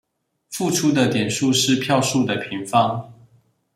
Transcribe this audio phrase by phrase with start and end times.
[0.49, 3.13] 付出的點數是票數的平方